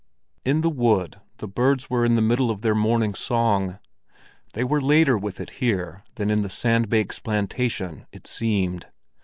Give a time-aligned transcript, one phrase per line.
[0.43, 3.77] In the wood the birds were in the middle of their morning song;
[4.53, 8.87] they were later with it here than in the sandbanks plantation, it seemed.